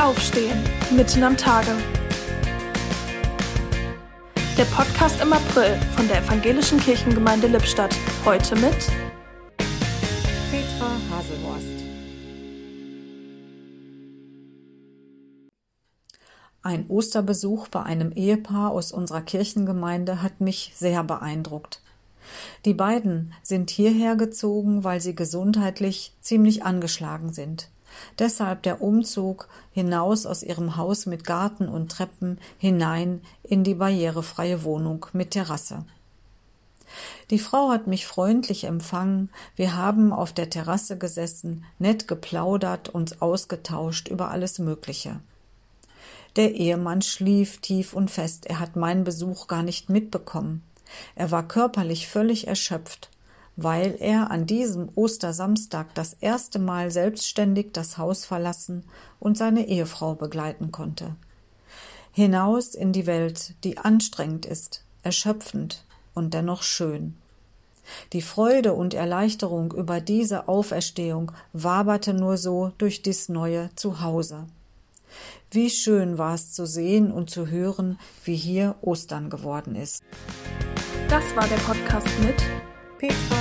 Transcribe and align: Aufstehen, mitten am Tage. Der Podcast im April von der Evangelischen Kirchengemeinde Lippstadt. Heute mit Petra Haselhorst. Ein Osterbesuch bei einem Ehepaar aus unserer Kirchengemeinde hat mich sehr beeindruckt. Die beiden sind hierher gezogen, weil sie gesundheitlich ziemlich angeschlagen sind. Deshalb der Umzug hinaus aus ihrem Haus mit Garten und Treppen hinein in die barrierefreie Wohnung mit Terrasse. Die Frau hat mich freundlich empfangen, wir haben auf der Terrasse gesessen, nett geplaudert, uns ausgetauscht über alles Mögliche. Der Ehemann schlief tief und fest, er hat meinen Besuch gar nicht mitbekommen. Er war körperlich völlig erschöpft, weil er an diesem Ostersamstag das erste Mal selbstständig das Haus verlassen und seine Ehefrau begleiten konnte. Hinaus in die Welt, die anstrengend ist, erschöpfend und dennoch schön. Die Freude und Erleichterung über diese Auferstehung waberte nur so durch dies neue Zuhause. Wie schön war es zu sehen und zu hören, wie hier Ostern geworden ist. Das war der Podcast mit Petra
Aufstehen, 0.00 0.58
mitten 0.96 1.22
am 1.22 1.36
Tage. 1.36 1.72
Der 4.56 4.64
Podcast 4.64 5.20
im 5.20 5.30
April 5.30 5.78
von 5.94 6.08
der 6.08 6.22
Evangelischen 6.22 6.80
Kirchengemeinde 6.80 7.48
Lippstadt. 7.48 7.94
Heute 8.24 8.56
mit 8.56 8.72
Petra 10.50 10.96
Haselhorst. 11.10 11.84
Ein 16.62 16.86
Osterbesuch 16.88 17.68
bei 17.68 17.82
einem 17.82 18.12
Ehepaar 18.12 18.70
aus 18.70 18.92
unserer 18.92 19.20
Kirchengemeinde 19.20 20.22
hat 20.22 20.40
mich 20.40 20.72
sehr 20.74 21.04
beeindruckt. 21.04 21.82
Die 22.64 22.74
beiden 22.74 23.34
sind 23.42 23.68
hierher 23.68 24.16
gezogen, 24.16 24.82
weil 24.82 25.02
sie 25.02 25.14
gesundheitlich 25.14 26.14
ziemlich 26.22 26.64
angeschlagen 26.64 27.34
sind. 27.34 27.68
Deshalb 28.18 28.62
der 28.62 28.82
Umzug 28.82 29.48
hinaus 29.72 30.26
aus 30.26 30.42
ihrem 30.42 30.76
Haus 30.76 31.06
mit 31.06 31.24
Garten 31.24 31.68
und 31.68 31.90
Treppen 31.90 32.38
hinein 32.58 33.20
in 33.42 33.64
die 33.64 33.74
barrierefreie 33.74 34.64
Wohnung 34.64 35.06
mit 35.12 35.32
Terrasse. 35.32 35.84
Die 37.30 37.38
Frau 37.38 37.70
hat 37.70 37.86
mich 37.86 38.06
freundlich 38.06 38.64
empfangen, 38.64 39.30
wir 39.54 39.76
haben 39.76 40.12
auf 40.12 40.32
der 40.32 40.50
Terrasse 40.50 40.98
gesessen, 40.98 41.64
nett 41.78 42.08
geplaudert, 42.08 42.88
uns 42.88 43.22
ausgetauscht 43.22 44.08
über 44.08 44.30
alles 44.30 44.58
Mögliche. 44.58 45.20
Der 46.36 46.54
Ehemann 46.54 47.02
schlief 47.02 47.58
tief 47.58 47.92
und 47.92 48.10
fest, 48.10 48.46
er 48.46 48.60
hat 48.60 48.76
meinen 48.76 49.04
Besuch 49.04 49.46
gar 49.46 49.62
nicht 49.62 49.88
mitbekommen. 49.90 50.62
Er 51.14 51.30
war 51.30 51.46
körperlich 51.46 52.08
völlig 52.08 52.48
erschöpft, 52.48 53.10
weil 53.62 53.96
er 53.98 54.30
an 54.30 54.46
diesem 54.46 54.88
Ostersamstag 54.94 55.94
das 55.94 56.14
erste 56.14 56.58
Mal 56.58 56.90
selbstständig 56.90 57.72
das 57.72 57.98
Haus 57.98 58.24
verlassen 58.24 58.84
und 59.18 59.36
seine 59.36 59.66
Ehefrau 59.68 60.14
begleiten 60.14 60.72
konnte. 60.72 61.16
Hinaus 62.12 62.74
in 62.74 62.92
die 62.92 63.06
Welt, 63.06 63.54
die 63.64 63.78
anstrengend 63.78 64.46
ist, 64.46 64.84
erschöpfend 65.02 65.84
und 66.14 66.34
dennoch 66.34 66.62
schön. 66.62 67.16
Die 68.12 68.22
Freude 68.22 68.72
und 68.72 68.94
Erleichterung 68.94 69.72
über 69.72 70.00
diese 70.00 70.48
Auferstehung 70.48 71.32
waberte 71.52 72.14
nur 72.14 72.36
so 72.36 72.72
durch 72.78 73.02
dies 73.02 73.28
neue 73.28 73.70
Zuhause. 73.74 74.46
Wie 75.50 75.70
schön 75.70 76.18
war 76.18 76.34
es 76.34 76.52
zu 76.52 76.66
sehen 76.66 77.10
und 77.10 77.30
zu 77.30 77.48
hören, 77.48 77.98
wie 78.24 78.36
hier 78.36 78.76
Ostern 78.80 79.30
geworden 79.30 79.74
ist. 79.74 80.02
Das 81.08 81.24
war 81.34 81.46
der 81.48 81.56
Podcast 81.56 82.06
mit 82.20 82.36
Petra 82.98 83.40